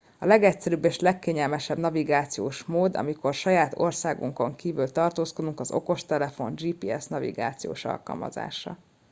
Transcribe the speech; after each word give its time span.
a 0.19 0.25
legegyszerűbb 0.25 0.85
és 0.85 0.99
legkényelmesebb 0.99 1.77
navigációs 1.77 2.63
mód 2.63 2.95
amikor 2.95 3.33
saját 3.33 3.79
országunkon 3.79 4.55
kívül 4.55 4.91
tartózkodunk 4.91 5.59
az 5.59 5.71
okostelefon 5.71 6.53
gps 6.55 7.07
nagivációs 7.07 7.85
alkalmazása 7.85 8.77